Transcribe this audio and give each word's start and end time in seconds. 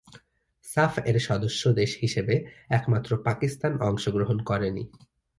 সাফ 0.65 0.93
এর 1.05 1.17
সদস্য 1.19 1.61
দেশ 1.73 1.91
হিসাবে 2.01 2.35
একমাত্র 2.69 3.11
পাকিস্তান 3.23 3.73
অংশগ্রহণ 3.81 4.37
করেনি। 4.39 4.83